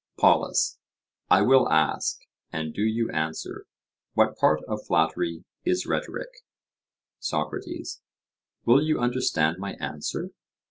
[0.17, 0.79] POLUS:
[1.29, 3.67] I will ask and do you answer?
[4.15, 6.39] What part of flattery is rhetoric?
[7.19, 8.01] SOCRATES:
[8.65, 10.31] Will you understand my answer?